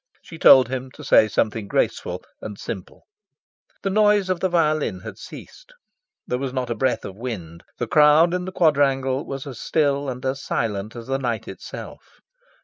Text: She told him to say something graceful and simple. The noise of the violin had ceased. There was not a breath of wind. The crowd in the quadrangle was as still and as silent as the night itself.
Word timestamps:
She 0.23 0.39
told 0.39 0.67
him 0.67 0.89
to 0.95 1.03
say 1.03 1.27
something 1.27 1.67
graceful 1.67 2.23
and 2.41 2.57
simple. 2.57 3.03
The 3.83 3.91
noise 3.91 4.31
of 4.31 4.39
the 4.39 4.49
violin 4.49 5.01
had 5.01 5.19
ceased. 5.19 5.73
There 6.25 6.39
was 6.39 6.51
not 6.51 6.71
a 6.71 6.75
breath 6.75 7.05
of 7.05 7.15
wind. 7.15 7.63
The 7.77 7.85
crowd 7.85 8.33
in 8.33 8.45
the 8.45 8.51
quadrangle 8.51 9.23
was 9.23 9.45
as 9.45 9.59
still 9.59 10.09
and 10.09 10.25
as 10.25 10.41
silent 10.41 10.95
as 10.95 11.05
the 11.05 11.19
night 11.19 11.47
itself. 11.47 12.01